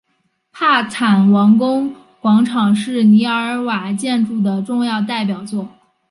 [0.51, 5.69] 帕坦王宫广场是尼瓦尔建筑的重要代表作。